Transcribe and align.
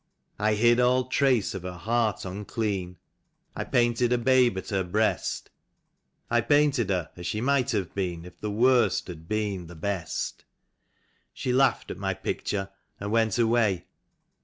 I 0.39 0.55
hid 0.55 0.79
all 0.79 1.05
trace 1.09 1.53
of 1.53 1.61
her 1.61 1.73
heart 1.77 2.25
unclean; 2.25 2.97
I 3.55 3.63
painted 3.63 4.11
a 4.11 4.17
babe 4.17 4.57
at 4.57 4.69
her 4.69 4.83
breast; 4.83 5.51
I 6.27 6.41
painted 6.41 6.89
her 6.89 7.11
as 7.15 7.27
she 7.27 7.39
might 7.39 7.69
have 7.69 7.93
been. 7.93 8.25
If 8.25 8.39
the 8.41 8.49
Worst 8.49 9.07
had 9.09 9.27
been 9.27 9.67
the 9.67 9.75
Best. 9.75 10.43
She 11.35 11.53
laughed 11.53 11.91
at 11.91 11.99
my 11.99 12.15
picture, 12.15 12.69
and 12.99 13.11
went 13.11 13.37
away. 13.37 13.85